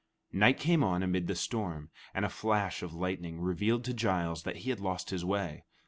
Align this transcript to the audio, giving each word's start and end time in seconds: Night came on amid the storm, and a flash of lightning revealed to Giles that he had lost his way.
Night 0.33 0.57
came 0.57 0.83
on 0.83 1.03
amid 1.03 1.27
the 1.27 1.35
storm, 1.35 1.91
and 2.15 2.25
a 2.25 2.29
flash 2.29 2.81
of 2.81 2.91
lightning 2.95 3.39
revealed 3.39 3.83
to 3.83 3.93
Giles 3.93 4.41
that 4.41 4.55
he 4.65 4.71
had 4.71 4.79
lost 4.79 5.11
his 5.11 5.23
way. 5.23 5.63